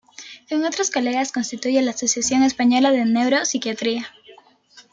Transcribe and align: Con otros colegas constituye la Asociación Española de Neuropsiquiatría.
Con 0.49 0.65
otros 0.65 0.89
colegas 0.89 1.31
constituye 1.31 1.79
la 1.83 1.91
Asociación 1.91 2.41
Española 2.41 2.89
de 2.89 3.05
Neuropsiquiatría. 3.05 4.07